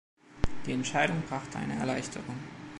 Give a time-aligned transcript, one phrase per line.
[0.65, 2.35] Die Entscheidung brachte eine Erleichterung.